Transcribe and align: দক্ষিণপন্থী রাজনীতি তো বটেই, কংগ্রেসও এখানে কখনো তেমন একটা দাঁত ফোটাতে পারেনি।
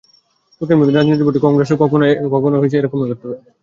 দক্ষিণপন্থী 0.61 0.93
রাজনীতি 0.93 1.19
তো 1.19 1.25
বটেই, 1.27 1.43
কংগ্রেসও 1.45 1.75
এখানে 1.77 2.07
কখনো 2.33 2.55
তেমন 2.55 2.75
একটা 2.75 2.81
দাঁত 2.83 2.91
ফোটাতে 2.91 3.15
পারেনি। 3.21 3.49